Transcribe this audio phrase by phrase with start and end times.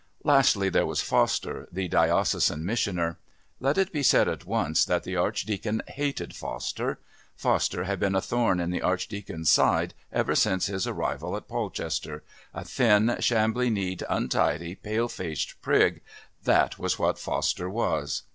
[0.23, 3.19] Lastly there was Foster, the Diocesan Missioner.
[3.59, 6.99] Let it be said at once that the Archdeacon hated Foster.
[7.35, 12.23] Foster had been a thorn in the Archdeacon's side ever since his arrival in Polchester
[12.51, 16.01] a thin, shambly kneed, untidy, pale faced prig,
[16.45, 18.23] that was what Foster was!